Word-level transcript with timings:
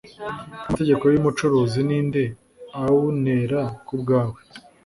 Amategeko 0.67 1.03
yumucuruzi 1.07 1.79
ninde 1.87 2.23
aunera 2.81 3.61
kubwawe 3.87 4.39